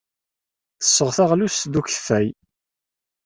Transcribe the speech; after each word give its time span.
Ttesseɣ 0.73 1.09
taɣlust 1.17 1.67
ed 1.67 1.73
ukeffay. 1.79 2.27